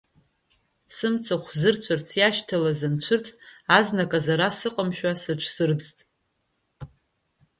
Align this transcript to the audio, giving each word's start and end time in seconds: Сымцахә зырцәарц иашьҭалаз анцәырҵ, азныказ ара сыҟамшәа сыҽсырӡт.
Сымцахә 0.95 1.51
зырцәарц 1.59 2.09
иашьҭалаз 2.19 2.79
анцәырҵ, 2.87 3.27
азныказ 3.77 4.25
ара 4.33 4.49
сыҟамшәа 4.57 5.11
сыҽсырӡт. 5.21 5.97